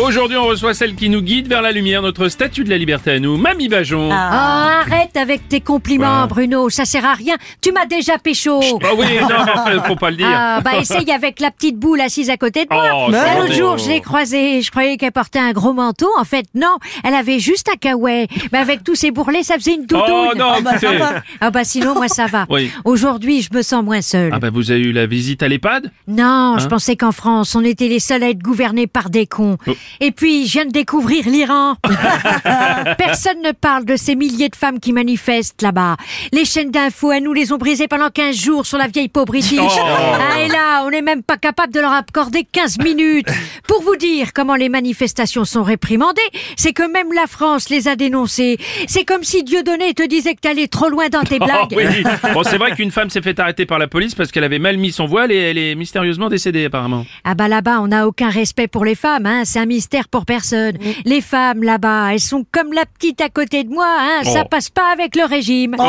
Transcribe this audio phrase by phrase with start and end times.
[0.00, 3.10] Aujourd'hui, on reçoit celle qui nous guide vers la lumière, notre statue de la liberté
[3.10, 4.08] à nous, Mamie Bajon.
[4.10, 7.34] Ah, arrête avec tes compliments, Bruno, ça sert à rien.
[7.60, 8.58] Tu m'as déjà pécho.
[8.82, 10.26] Ah oui, non, enfin, faut pas le dire.
[10.28, 12.88] Ah, bah essaye avec la petite boule assise à côté de moi.
[13.06, 13.10] Oh.
[13.10, 16.08] L'autre jour, je l'ai croisée, je croyais qu'elle portait un gros manteau.
[16.18, 16.74] En fait, non,
[17.04, 18.28] elle avait juste un kawaii.
[18.50, 20.04] Mais avec tous ces bourrelets, ça faisait une doudoune.
[20.08, 20.98] Oh non, écoutez.
[21.42, 22.46] Ah bah sinon, moi, ça va.
[22.52, 22.70] Oui.
[22.84, 24.30] Aujourd'hui, je me sens moins seule.
[24.34, 25.90] Ah bah vous avez eu la visite à l'EHPAD?
[26.08, 26.68] Non, je Hein?
[26.68, 29.58] pensais qu'en France, on était les seuls à être gouvernés par des cons.
[29.66, 29.72] Oh.
[30.00, 31.76] Et puis, je viens de découvrir l'Iran.
[32.98, 35.96] Personne ne parle de ces milliers de femmes qui manifestent là-bas.
[36.32, 39.24] Les chaînes d'infos, elles nous les ont brisées pendant 15 jours sur la vieille peau
[39.24, 39.58] british.
[39.60, 39.68] Oh.
[39.80, 43.26] Ah, et là, on n'est même pas capable de leur accorder 15 minutes.
[43.66, 46.20] Pour vous dire comment les manifestations sont réprimandées,
[46.56, 48.58] c'est que même la France les a dénoncées.
[48.86, 51.74] C'est comme si Dieudonné te disait que t'allais trop loin dans tes Oh, blagues.
[51.76, 52.04] oui.
[52.34, 54.76] Bon, c'est vrai qu'une femme s'est fait arrêter par la police parce qu'elle avait mal
[54.76, 57.04] mis son voile et elle est mystérieusement décédée apparemment.
[57.24, 59.42] Ah bah là-bas, on n'a aucun respect pour les femmes, hein.
[59.44, 60.76] C'est un mystère pour personne.
[61.04, 64.22] Les femmes là-bas, elles sont comme la petite à côté de moi, hein.
[64.24, 64.48] Ça Oh.
[64.50, 65.74] passe pas avec le régime.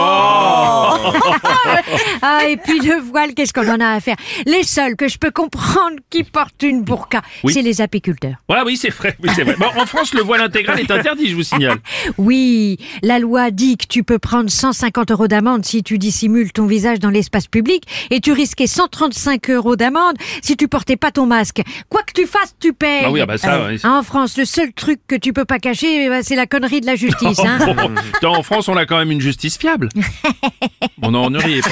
[2.22, 4.16] ah et puis le voile, qu'est-ce qu'on en a à faire?
[4.46, 7.54] Les seuls que je peux comprendre qui portent une burqa, Oui.
[7.54, 8.36] c'est les apiculteurs.
[8.48, 9.56] Voilà, oui, c'est vrai, oui, c'est vrai.
[9.58, 11.78] Bon, en France, le voile intégral est interdit, je vous signale.
[12.18, 16.66] Oui, la loi dit que tu peux prendre 150 euros d'amende si tu dissimules ton
[16.68, 21.26] visage dans l'espace public et tu risquais 135 euros d'amende si tu portais pas ton
[21.26, 21.62] masque.
[21.90, 23.04] Quoi que tu fasses, tu payes.
[23.06, 23.73] Ah oui, ah bah ça, ouais.
[23.84, 26.86] En France, le seul truc que tu peux pas cacher, bah, c'est la connerie de
[26.86, 27.40] la justice.
[27.44, 27.74] Hein.
[27.76, 29.90] Bon, attends, en France, on a quand même une justice fiable.
[31.02, 31.70] Non, ne riez pas.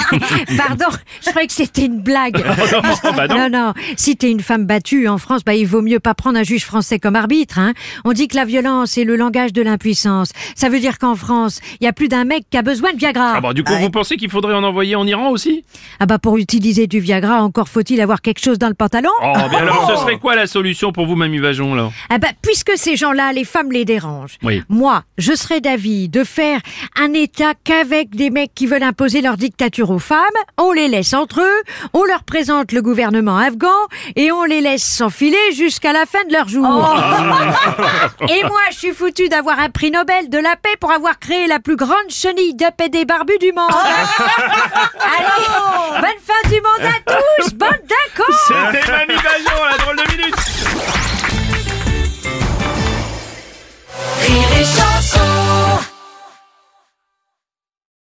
[0.56, 0.86] Pardon,
[1.24, 2.36] je croyais que c'était une blague.
[3.04, 3.36] non, bah non.
[3.36, 3.74] non, non.
[3.96, 6.64] Si t'es une femme battue en France, bah, il vaut mieux pas prendre un juge
[6.64, 7.58] français comme arbitre.
[7.58, 7.72] Hein.
[8.04, 10.30] On dit que la violence est le langage de l'impuissance.
[10.54, 12.98] Ça veut dire qu'en France, il y a plus d'un mec qui a besoin de
[12.98, 13.34] Viagra.
[13.36, 15.64] Ah bon, du coup, vous pensez qu'il faudrait en envoyer en Iran aussi?
[16.00, 19.32] Ah bah pour utiliser du Viagra, encore faut-il avoir quelque chose dans le pantalon Oh,
[19.50, 22.72] mais alors, ce serait quoi la solution pour vous, Mamie Bajon, là Ah bah, puisque
[22.76, 24.38] ces gens-là, les femmes les dérangent.
[24.42, 24.62] Oui.
[24.68, 26.60] Moi, je serais d'avis de faire
[26.96, 30.18] un État qu'avec des mecs qui veulent imposer leur dictature aux femmes,
[30.58, 31.62] on les laisse entre eux,
[31.92, 33.68] on leur présente le gouvernement afghan
[34.16, 36.66] et on les laisse s'enfiler jusqu'à la fin de leur jour.
[38.28, 41.46] et moi, je suis foutu d'avoir un prix Nobel de la paix pour avoir créé
[41.46, 43.70] la plus grande chenille de PD barbu du monde.
[45.18, 49.52] Allez, bonne fin du monde à tous, bande d'accord C'était Mamie Bajon,